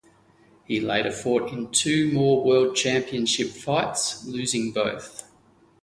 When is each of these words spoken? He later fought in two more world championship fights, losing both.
He 0.65 0.79
later 0.79 1.11
fought 1.11 1.53
in 1.53 1.69
two 1.69 2.11
more 2.11 2.43
world 2.43 2.75
championship 2.75 3.49
fights, 3.49 4.25
losing 4.25 4.71
both. 4.71 5.31